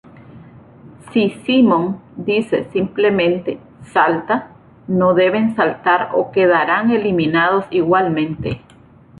Si 1.13 1.29
Simón 1.45 2.01
dice 2.17 2.67
simplemente 2.73 3.59
"salta", 3.93 4.47
no 4.87 5.13
deben 5.13 5.55
saltar 5.55 6.09
o 6.15 6.31
quedarán 6.31 6.89
eliminados 6.89 7.65
igualmente. 7.69 8.61